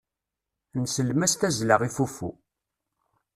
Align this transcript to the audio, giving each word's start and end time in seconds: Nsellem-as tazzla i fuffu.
Nsellem-as 0.81 1.33
tazzla 1.35 1.75
i 1.87 1.89
fuffu. 1.95 2.29